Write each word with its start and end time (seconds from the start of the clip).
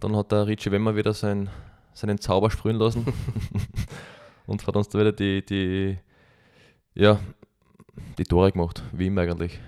Dann 0.00 0.14
hat 0.14 0.30
der 0.30 0.46
Richie 0.46 0.70
Wemmer 0.70 0.94
wieder 0.94 1.14
sein, 1.14 1.48
seinen 1.94 2.20
Zauber 2.20 2.50
sprühen 2.50 2.76
lassen 2.76 3.06
und 4.46 4.66
hat 4.66 4.76
uns 4.76 4.90
da 4.90 4.98
wieder 4.98 5.12
die, 5.12 5.44
die, 5.44 5.98
ja, 6.94 7.18
die 8.18 8.24
Tore 8.24 8.52
gemacht, 8.52 8.82
wie 8.92 9.06
immer 9.06 9.22
eigentlich. 9.22 9.58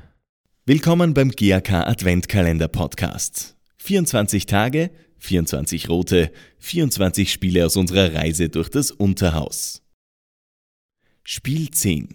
Willkommen 0.67 1.15
beim 1.15 1.31
GAK 1.31 1.73
Adventkalender 1.73 2.69
Podcast. 2.69 3.57
24 3.79 4.45
Tage, 4.45 4.91
24 5.17 5.89
rote, 5.89 6.31
24 6.59 7.33
Spiele 7.33 7.65
aus 7.65 7.77
unserer 7.77 8.13
Reise 8.13 8.51
durch 8.51 8.69
das 8.69 8.91
Unterhaus. 8.91 9.83
Spiel 11.25 11.71
10 11.71 12.15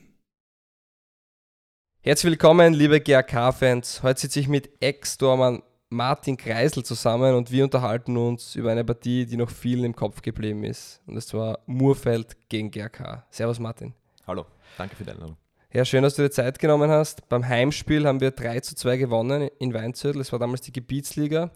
Herzlich 2.02 2.32
willkommen, 2.32 2.74
liebe 2.74 3.00
GAK-Fans. 3.00 4.04
Heute 4.04 4.22
sitze 4.22 4.40
ich 4.40 4.50
mit 4.50 4.70
Ex-Tormann 4.82 5.64
Martin 5.94 6.36
Kreisel 6.36 6.84
zusammen 6.84 7.36
und 7.36 7.52
wir 7.52 7.64
unterhalten 7.64 8.18
uns 8.18 8.56
über 8.56 8.72
eine 8.72 8.84
Partie, 8.84 9.26
die 9.26 9.38
noch 9.38 9.50
vielen 9.50 9.86
im 9.86 9.96
Kopf 9.96 10.22
geblieben 10.22 10.64
ist. 10.64 11.02
Und 11.06 11.16
das 11.16 11.34
war 11.34 11.60
Murfeld 11.68 12.36
gegen 12.50 12.72
GRK. 12.72 13.26
Servus 13.30 13.60
Martin. 13.60 13.94
Hallo, 14.26 14.46
danke 14.78 14.96
für 14.96 15.04
die 15.04 15.12
Einladung. 15.12 15.38
Ja, 15.72 15.86
schön, 15.86 16.04
dass 16.04 16.16
du 16.16 16.24
dir 16.24 16.32
Zeit 16.32 16.60
genommen 16.60 16.90
hast. 16.90 17.30
Beim 17.30 17.48
Heimspiel 17.48 18.06
haben 18.08 18.20
wir 18.20 18.32
3 18.32 18.60
zu 18.60 18.76
2 18.76 18.98
gewonnen 18.98 19.50
in 19.60 19.74
Weinzödel. 19.74 20.22
Es 20.22 20.32
war 20.32 20.40
damals 20.40 20.62
die 20.62 20.74
Gebietsliga. 20.74 21.52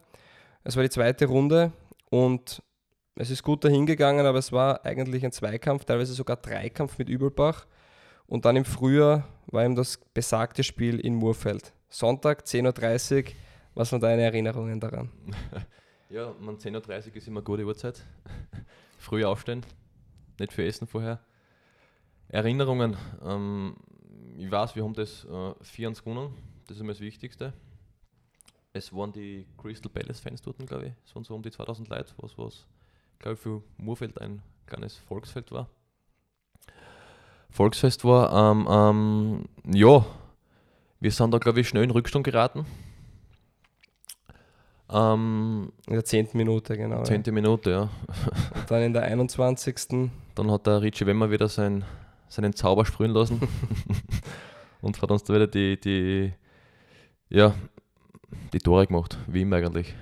Es 0.64 0.76
war 0.76 0.84
die 0.84 0.90
zweite 0.90 1.26
Runde 1.26 1.72
und 2.10 2.62
es 3.16 3.32
ist 3.32 3.42
gut 3.42 3.64
dahingegangen, 3.64 4.26
aber 4.26 4.38
es 4.38 4.52
war 4.52 4.86
eigentlich 4.86 5.26
ein 5.26 5.32
Zweikampf, 5.32 5.86
teilweise 5.86 6.14
sogar 6.14 6.38
Dreikampf 6.38 6.98
mit 7.00 7.10
Übelbach. 7.10 7.66
Und 8.28 8.46
dann 8.46 8.56
im 8.56 8.66
Frühjahr 8.66 9.28
war 9.48 9.64
eben 9.64 9.76
das 9.76 9.98
besagte 10.14 10.64
Spiel 10.64 11.00
in 11.00 11.16
Murfeld. 11.16 11.74
Sonntag 11.90 12.44
10.30 12.44 13.18
Uhr 13.18 13.24
was 13.78 13.90
sind 13.90 14.02
deine 14.02 14.24
Erinnerungen 14.24 14.80
daran? 14.80 15.10
ja, 16.10 16.34
man 16.40 16.58
10.30 16.58 17.10
Uhr 17.10 17.16
ist 17.16 17.28
immer 17.28 17.42
eine 17.42 17.44
gute 17.44 17.64
Uhrzeit. 17.64 18.02
Früh 18.98 19.24
aufstehen, 19.24 19.64
nicht 20.40 20.52
für 20.52 20.66
Essen 20.66 20.88
vorher. 20.88 21.20
Erinnerungen, 22.30 22.98
ähm, 23.24 23.76
ich 24.36 24.50
weiß, 24.50 24.76
wir 24.76 24.84
haben 24.84 24.96
das 24.96 25.26
äh, 25.26 25.54
24 25.62 26.04
gewonnen, 26.04 26.34
das 26.66 26.78
ist 26.78 26.82
immer 26.82 26.94
das 26.94 27.02
Wichtigste. 27.02 27.54
Es 28.74 28.92
waren 28.92 29.12
die 29.12 29.46
Crystal 29.58 29.92
Palace 29.92 30.20
Fans 30.20 30.42
dort, 30.42 30.58
glaube 30.66 30.88
ich. 30.88 30.94
Es 31.06 31.16
waren 31.16 31.24
so 31.24 31.36
um 31.36 31.44
die 31.44 31.52
2000 31.52 31.88
Leute, 31.88 32.14
was, 32.18 32.38
was 32.38 32.66
glaube 33.20 33.36
ich, 33.36 33.40
für 33.40 33.62
Murfeld 33.78 34.20
ein 34.20 34.42
kleines 34.66 34.98
Volksfeld 34.98 35.52
war. 35.52 35.70
Volksfest 37.52 38.04
war. 38.04 38.52
Ähm, 38.52 38.68
ähm, 38.70 39.46
ja, 39.72 40.04
wir 41.00 41.12
sind 41.12 41.32
da, 41.32 41.38
glaube 41.38 41.60
ich, 41.62 41.70
schnell 41.70 41.84
in 41.84 41.92
Rückstand 41.92 42.24
geraten. 42.26 42.66
Ähm, 44.90 45.72
in 45.88 45.94
der 45.94 46.06
10. 46.06 46.30
Minute, 46.34 46.78
genau. 46.78 47.04
10. 47.04 47.24
Ja. 47.26 47.32
Minute, 47.32 47.72
ja. 47.72 47.82
Und 47.82 48.72
dann 48.72 48.84
in 48.84 48.94
der 48.94 49.04
21. 49.04 49.76
Dann 50.36 50.52
hat 50.52 50.68
der 50.68 50.82
Richie 50.82 51.06
Wemmer 51.06 51.32
wieder 51.32 51.48
sein, 51.48 51.84
seinen 52.28 52.54
Zauber 52.54 52.86
sprühen 52.86 53.12
lassen 53.12 53.42
und 54.82 55.02
hat 55.02 55.10
uns 55.10 55.24
da 55.24 55.34
wieder 55.34 55.48
die, 55.48 55.80
die, 55.80 56.32
ja, 57.30 57.56
die 58.54 58.60
Tore 58.60 58.86
gemacht, 58.86 59.18
wie 59.26 59.42
immer 59.42 59.56
eigentlich. 59.56 59.96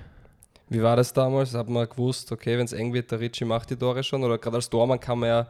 Wie 0.68 0.82
war 0.82 0.96
das 0.96 1.12
damals? 1.12 1.54
Hat 1.54 1.70
man 1.70 1.88
gewusst, 1.88 2.32
okay, 2.32 2.58
wenn 2.58 2.66
es 2.66 2.74
eng 2.74 2.92
wird, 2.92 3.10
der 3.10 3.20
Richie 3.20 3.46
macht 3.46 3.70
die 3.70 3.76
Tore 3.76 4.02
schon? 4.02 4.22
Oder 4.24 4.36
gerade 4.36 4.56
als 4.56 4.68
Tormann 4.68 5.00
kann 5.00 5.20
man 5.20 5.28
ja 5.28 5.46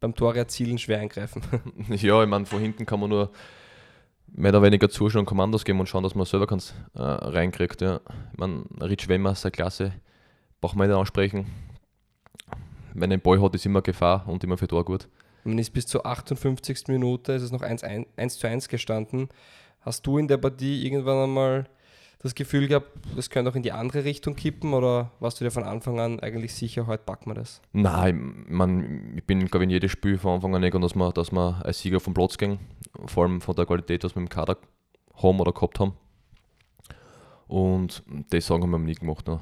beim 0.00 0.14
Tore 0.14 0.38
erzielen 0.38 0.78
schwer 0.78 1.00
eingreifen. 1.00 1.42
ja, 1.88 2.22
ich 2.22 2.28
meine, 2.28 2.46
von 2.46 2.60
hinten 2.60 2.86
kann 2.86 3.00
man 3.00 3.10
nur 3.10 3.30
mehr 4.32 4.50
oder 4.50 4.62
weniger 4.62 4.88
zuschauen, 4.88 5.26
Kommandos 5.26 5.64
geben 5.64 5.80
und 5.80 5.88
schauen, 5.88 6.02
dass 6.02 6.14
man 6.14 6.26
selber 6.26 6.46
ganz 6.46 6.74
äh, 6.94 7.02
reinkriegt. 7.02 7.80
Ja. 7.80 8.00
Ich 8.32 8.38
meine, 8.38 8.64
Rich 8.80 9.08
Wemmer, 9.08 9.34
seine 9.34 9.52
Klasse, 9.52 9.92
braucht 10.60 10.76
man 10.76 10.88
nicht 10.88 10.96
ansprechen. 10.96 11.46
Wenn 12.94 13.12
einen 13.12 13.20
Ball 13.20 13.40
hat, 13.40 13.54
ist 13.54 13.66
immer 13.66 13.82
Gefahr 13.82 14.28
und 14.28 14.42
immer 14.44 14.56
für 14.58 14.68
Tor 14.68 14.84
gut. 14.84 15.08
Man 15.44 15.58
ist 15.58 15.72
bis 15.72 15.86
zur 15.86 16.04
58. 16.04 16.88
Minute, 16.88 17.32
ist 17.32 17.42
es 17.42 17.52
noch 17.52 17.62
1, 17.62 17.82
1 17.82 18.38
zu 18.38 18.46
1 18.46 18.68
gestanden. 18.68 19.28
Hast 19.80 20.06
du 20.06 20.18
in 20.18 20.28
der 20.28 20.36
Partie 20.36 20.84
irgendwann 20.84 21.24
einmal 21.24 21.68
das 22.22 22.34
Gefühl 22.34 22.68
gehabt, 22.68 22.90
das 23.16 23.30
könnte 23.30 23.50
auch 23.50 23.54
in 23.54 23.62
die 23.62 23.72
andere 23.72 24.04
Richtung 24.04 24.36
kippen 24.36 24.74
oder 24.74 25.10
warst 25.20 25.40
du 25.40 25.44
dir 25.44 25.50
von 25.50 25.64
Anfang 25.64 25.98
an 25.98 26.20
eigentlich 26.20 26.54
sicher, 26.54 26.86
heute 26.86 27.02
packen 27.04 27.30
wir 27.30 27.34
das? 27.34 27.62
Nein, 27.72 28.44
man, 28.46 29.16
ich 29.16 29.24
bin, 29.24 29.46
glaube 29.46 29.64
ich, 29.64 29.68
in 29.68 29.70
jedes 29.70 29.90
Spiel 29.90 30.18
von 30.18 30.34
Anfang 30.34 30.54
an 30.54 30.80
dass 30.82 30.94
wir, 30.94 31.12
dass 31.12 31.32
wir 31.32 31.64
als 31.64 31.80
Sieger 31.80 31.98
vom 31.98 32.12
Platz 32.12 32.36
gehen, 32.36 32.58
vor 33.06 33.24
allem 33.24 33.40
von 33.40 33.56
der 33.56 33.64
Qualität, 33.64 34.04
was 34.04 34.14
wir 34.14 34.20
im 34.20 34.28
Kader 34.28 34.58
haben 35.22 35.40
oder 35.40 35.52
gehabt 35.52 35.80
haben. 35.80 35.94
Und 37.48 38.02
das 38.30 38.46
sagen 38.46 38.62
haben 38.62 38.70
wir 38.70 38.78
nie 38.78 38.94
gemacht. 38.94 39.26
Ne? 39.26 39.40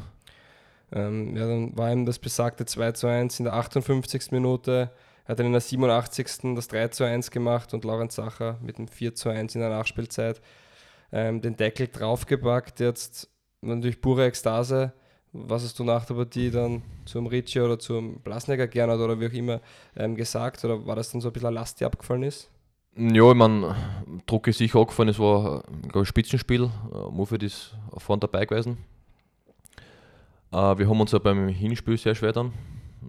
Ähm, 0.93 1.37
ja, 1.37 1.47
dann 1.47 1.77
war 1.77 1.93
ihm 1.93 2.07
das 2.07 2.19
besagte 2.19 2.65
2 2.65 2.93
zu 2.93 3.09
1 3.09 3.41
in 3.41 3.45
der 3.45 3.55
58. 3.55 4.31
Minute. 4.31 4.91
Er 5.25 5.33
hat 5.33 5.39
dann 5.41 5.47
in 5.47 5.53
der 5.53 5.61
87. 5.61 6.55
das 6.55 6.69
3 6.69 6.89
zu 6.89 7.05
1 7.05 7.31
gemacht 7.31 7.75
und 7.75 7.85
Laurenz 7.85 8.15
Sacher 8.15 8.57
mit 8.63 8.79
dem 8.79 8.89
4 8.89 9.15
zu 9.15 9.29
1 9.29 9.57
in 9.57 9.61
der 9.61 9.71
Nachspielzeit 9.71 10.41
ähm, 11.13 11.41
den 11.41 11.57
Deckel 11.57 11.89
draufgepackt. 11.89 12.81
Jetzt 12.81 13.29
natürlich 13.61 14.01
pure 14.01 14.27
Ekstase. 14.27 14.93
Was 15.33 15.63
hast 15.63 15.79
du 15.79 15.85
nach 15.85 16.05
der 16.07 16.15
Partie 16.15 16.51
dann 16.51 16.83
zum 17.05 17.27
Ritchie 17.27 17.61
oder 17.61 17.79
zum 17.79 18.21
Blasnecker 18.21 18.67
gerne 18.67 18.95
oder 18.95 19.21
wie 19.21 19.27
auch 19.27 19.33
immer 19.33 19.61
ähm, 19.97 20.17
gesagt? 20.17 20.65
Oder 20.65 20.87
war 20.87 20.97
das 20.97 21.11
dann 21.11 21.21
so 21.21 21.29
ein 21.29 21.33
bisschen 21.33 21.49
eine 21.49 21.55
Last, 21.57 21.81
die 21.81 21.85
abgefallen 21.85 22.23
ist? 22.23 22.51
Ja, 22.97 23.31
ich 23.31 23.37
meine, 23.37 23.77
Druck 24.27 24.49
ist 24.49 24.59
sicher 24.59 24.81
angefallen. 24.81 25.11
Es 25.11 25.19
war 25.19 25.63
ein 25.95 26.05
Spitzenspiel. 26.05 26.65
Äh, 26.65 27.11
Mufid 27.11 27.43
ist 27.43 27.77
vorne 27.99 28.21
dabei 28.21 28.47
gewesen. 28.47 28.79
Äh, 30.51 30.79
wir 30.79 30.89
haben 30.89 31.01
uns 31.01 31.13
ja 31.13 31.19
beim 31.19 31.49
Hinspiel 31.49 31.99
sehr 31.99 32.15
schwer 32.15 32.33
dann, 32.33 32.53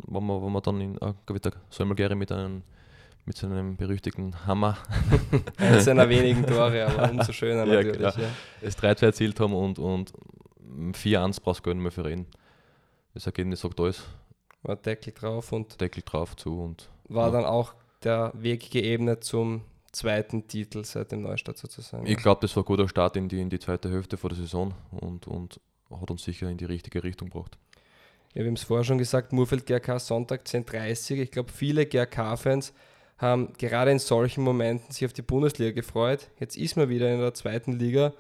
wo 0.08 0.20
wir, 0.20 0.42
wo 0.42 0.50
wir 0.50 0.62
dann 0.62 0.81
in 0.81 0.98
äh, 0.98 1.40
der 1.40 1.54
Solmelgeri 1.70 2.16
mit 2.16 2.31
einem 2.31 2.64
mit 3.30 3.38
seinem 3.38 3.78
berüchtigten 3.78 4.48
Hammer. 4.48 4.76
Eines 5.58 5.86
seiner 5.86 6.10
wenigen 6.10 6.48
Tore, 6.48 6.88
aber 6.88 7.12
umso 7.12 7.32
schöner 7.32 7.64
ja, 7.68 7.76
natürlich. 7.76 8.16
Ja. 8.16 8.30
Es 8.60 8.76
3-2 8.76 9.06
erzielt 9.06 9.40
haben 9.40 9.54
und, 9.54 9.78
und 9.78 10.12
4-1 10.94 11.40
brauchst 11.40 11.60
du 11.60 11.70
gar 11.70 11.76
nicht 11.76 11.84
mehr 11.84 11.92
für 11.92 12.06
reden. 12.06 12.26
Das 13.14 13.28
Ergebnis 13.28 13.62
sagt 13.62 13.80
alles. 13.80 14.04
War 14.64 14.78
Deckel 14.78 15.14
drauf 15.14 15.52
und. 15.52 15.80
Deckel 15.80 16.02
drauf 16.04 16.36
zu 16.38 16.60
und. 16.60 16.90
War 17.08 17.28
ja. 17.28 17.34
dann 17.34 17.46
auch 17.46 17.76
der 18.04 18.32
Weg 18.34 18.72
geebnet 18.72 19.24
zum 19.24 19.62
zweiten 19.92 20.48
Titel 20.48 20.84
seit 20.84 21.12
dem 21.12 21.22
Neustart 21.22 21.60
sozusagen. 21.60 22.08
Ich 22.08 22.18
glaube, 22.18 22.42
das 22.42 22.56
war 22.56 22.64
ein 22.64 22.66
guter 22.66 22.90
Start 22.90 23.16
in 23.16 23.30
die, 23.30 23.40
in 23.40 23.52
die 23.52 23.60
zweite 23.60 23.92
Hälfte 23.92 24.18
vor 24.18 24.32
der 24.32 24.40
Saison 24.40 24.74
und, 24.90 25.28
und 25.28 25.60
hat 25.92 26.10
uns 26.10 26.24
sicher 26.24 26.50
in 26.50 26.58
die 26.58 26.66
richtige 26.66 27.04
Richtung 27.04 27.30
gebracht. 27.30 27.60
Ja, 28.34 28.42
wir 28.42 28.48
haben 28.48 28.56
es 28.56 28.64
vorher 28.64 28.84
schon 28.84 28.98
gesagt, 28.98 29.34
Murfeld 29.34 29.68
GRK 29.68 30.00
Sonntag 30.00 30.48
10.30 30.48 31.12
Uhr. 31.12 31.18
Ich 31.20 31.32
glaube, 31.32 31.52
viele 31.52 31.86
GRK-Fans 31.86 32.74
haben 33.19 33.53
gerade 33.57 33.91
in 33.91 34.00
solchen 34.00 34.44
Momenten 34.44 34.91
sich 34.91 35.06
auf 35.06 35.13
die 35.13 35.22
Bundesliga 35.22 35.72
gefreut. 35.72 36.30
Jetzt 36.40 36.57
ist 36.57 36.78
man 36.78 36.90
wieder 36.90 37.13
in 37.13 37.19
der 37.19 37.34
zweiten 37.34 37.74
Liga 37.74 38.13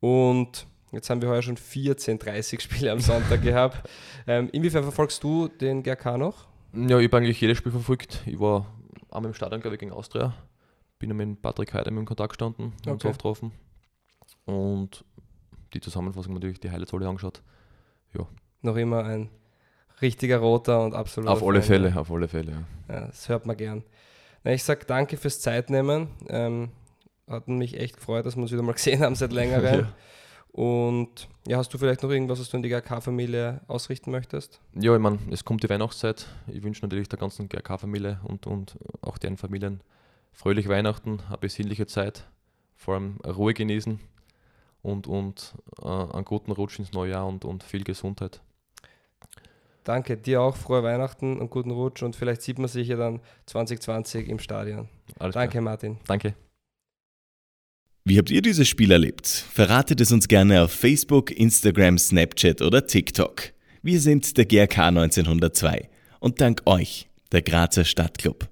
und 0.00 0.66
jetzt 0.92 1.08
haben 1.08 1.22
wir 1.22 1.28
heuer 1.28 1.42
schon 1.42 1.56
14 1.56 2.18
30 2.18 2.60
Spiele 2.60 2.92
am 2.92 3.00
Sonntag 3.00 3.42
gehabt. 3.42 3.88
Ähm, 4.26 4.50
inwiefern 4.52 4.82
verfolgst 4.82 5.24
du 5.24 5.48
den 5.48 5.82
GRK 5.82 6.18
noch? 6.18 6.46
Ja, 6.74 6.98
ich 6.98 7.06
habe 7.06 7.16
eigentlich 7.16 7.40
jedes 7.40 7.56
Spiel 7.56 7.72
verfolgt. 7.72 8.22
Ich 8.26 8.38
war 8.38 8.66
einmal 9.10 9.30
im 9.30 9.34
Stadion, 9.34 9.60
glaube 9.60 9.74
ich, 9.74 9.80
gegen 9.80 9.92
Austria. 9.92 10.34
Bin 10.98 11.16
mit 11.16 11.42
Patrick 11.42 11.72
Heidem 11.72 11.98
in 11.98 12.04
Kontakt 12.04 12.30
gestanden 12.30 12.66
und 12.66 12.88
okay. 12.88 13.08
uns 13.08 13.16
getroffen. 13.16 13.52
Und 14.44 15.04
die 15.72 15.80
Zusammenfassung 15.80 16.34
natürlich, 16.34 16.60
die 16.60 16.70
Highlights 16.70 16.92
alle 16.92 17.08
angeschaut. 17.08 17.42
Ja. 18.16 18.26
Noch 18.60 18.76
immer 18.76 19.04
ein 19.04 19.30
richtiger 20.02 20.38
Roter 20.38 20.84
und 20.84 20.94
absolut. 20.94 21.30
Auf 21.30 21.42
alle 21.42 21.62
Fälle, 21.62 21.98
auf 21.98 22.10
alle 22.12 22.28
Fälle. 22.28 22.64
Ja. 22.88 22.94
ja 22.94 23.06
das 23.06 23.28
hört 23.28 23.46
man 23.46 23.56
gern. 23.56 23.82
Na, 24.44 24.52
ich 24.52 24.64
sage 24.64 24.86
danke 24.86 25.16
fürs 25.16 25.40
Zeitnehmen. 25.40 26.08
Ähm, 26.28 26.70
hat 27.28 27.48
mich 27.48 27.78
echt 27.78 27.96
gefreut, 27.96 28.26
dass 28.26 28.36
wir 28.36 28.42
uns 28.42 28.52
wieder 28.52 28.62
mal 28.62 28.72
gesehen 28.74 29.00
haben 29.02 29.14
seit 29.14 29.32
längerem. 29.32 29.80
ja. 29.80 29.92
Und 30.52 31.28
ja, 31.46 31.58
hast 31.58 31.72
du 31.72 31.78
vielleicht 31.78 32.02
noch 32.02 32.10
irgendwas, 32.10 32.40
was 32.40 32.50
du 32.50 32.56
in 32.56 32.64
die 32.64 32.68
GRK-Familie 32.68 33.60
ausrichten 33.68 34.10
möchtest? 34.10 34.60
Ja, 34.74 34.94
ich 34.94 35.00
meine, 35.00 35.18
es 35.30 35.44
kommt 35.44 35.62
die 35.62 35.68
Weihnachtszeit. 35.68 36.26
Ich 36.48 36.62
wünsche 36.64 36.82
natürlich 36.82 37.08
der 37.08 37.20
ganzen 37.20 37.48
GRK-Familie 37.48 38.20
und, 38.24 38.48
und 38.48 38.76
auch 39.00 39.16
deren 39.16 39.36
Familien 39.36 39.80
fröhlich 40.32 40.68
Weihnachten, 40.68 41.20
eine 41.28 41.38
besinnliche 41.38 41.86
Zeit, 41.86 42.24
vor 42.74 42.94
allem 42.94 43.18
Ruhe 43.24 43.54
genießen 43.54 44.00
und, 44.82 45.06
und 45.06 45.54
äh, 45.82 45.86
einen 45.86 46.24
guten 46.24 46.50
Rutsch 46.50 46.80
ins 46.80 46.92
neue 46.92 47.12
Jahr 47.12 47.28
und, 47.28 47.44
und 47.44 47.62
viel 47.62 47.84
Gesundheit. 47.84 48.40
Danke, 49.84 50.16
dir 50.16 50.42
auch 50.42 50.56
frohe 50.56 50.82
Weihnachten 50.82 51.38
und 51.38 51.50
guten 51.50 51.70
Rutsch 51.70 52.02
und 52.02 52.14
vielleicht 52.16 52.42
sieht 52.42 52.58
man 52.58 52.68
sich 52.68 52.88
ja 52.88 52.96
dann 52.96 53.20
2020 53.46 54.28
im 54.28 54.38
Stadion. 54.38 54.88
Alles 55.18 55.34
Danke, 55.34 55.52
klar. 55.52 55.62
Martin. 55.62 55.98
Danke. 56.06 56.34
Wie 58.04 58.18
habt 58.18 58.30
ihr 58.30 58.42
dieses 58.42 58.68
Spiel 58.68 58.90
erlebt? 58.90 59.26
Verratet 59.26 60.00
es 60.00 60.10
uns 60.10 60.26
gerne 60.26 60.62
auf 60.62 60.72
Facebook, 60.72 61.30
Instagram, 61.30 61.98
Snapchat 61.98 62.62
oder 62.62 62.86
TikTok. 62.86 63.52
Wir 63.82 64.00
sind 64.00 64.36
der 64.36 64.46
GRK 64.46 64.88
1902 64.88 65.88
und 66.18 66.40
dank 66.40 66.62
euch 66.66 67.08
der 67.32 67.42
Grazer 67.42 67.84
Stadtclub. 67.84 68.48